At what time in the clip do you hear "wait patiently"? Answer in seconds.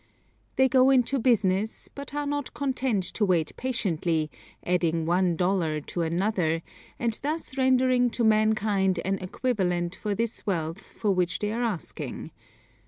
3.23-4.31